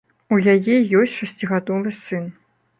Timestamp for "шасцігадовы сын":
1.19-2.29